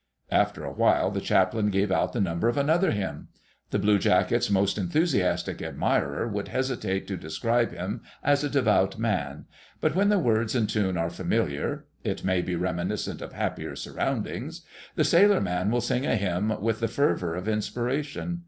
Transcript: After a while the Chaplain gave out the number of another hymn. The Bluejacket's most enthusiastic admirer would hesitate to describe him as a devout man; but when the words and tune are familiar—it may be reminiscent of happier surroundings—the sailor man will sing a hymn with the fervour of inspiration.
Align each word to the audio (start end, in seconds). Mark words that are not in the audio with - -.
After 0.31 0.63
a 0.65 0.73
while 0.73 1.11
the 1.11 1.21
Chaplain 1.21 1.69
gave 1.69 1.91
out 1.91 2.11
the 2.11 2.19
number 2.19 2.47
of 2.49 2.57
another 2.57 2.89
hymn. 2.89 3.27
The 3.69 3.77
Bluejacket's 3.77 4.49
most 4.49 4.79
enthusiastic 4.79 5.61
admirer 5.61 6.27
would 6.27 6.47
hesitate 6.47 7.05
to 7.05 7.15
describe 7.17 7.71
him 7.71 8.01
as 8.23 8.43
a 8.43 8.49
devout 8.49 8.97
man; 8.97 9.45
but 9.79 9.93
when 9.95 10.09
the 10.09 10.17
words 10.17 10.55
and 10.55 10.67
tune 10.67 10.97
are 10.97 11.11
familiar—it 11.11 12.25
may 12.25 12.41
be 12.41 12.55
reminiscent 12.55 13.21
of 13.21 13.33
happier 13.33 13.75
surroundings—the 13.75 15.03
sailor 15.03 15.39
man 15.39 15.69
will 15.69 15.81
sing 15.81 16.07
a 16.07 16.15
hymn 16.15 16.59
with 16.59 16.79
the 16.79 16.87
fervour 16.87 17.35
of 17.35 17.47
inspiration. 17.47 18.39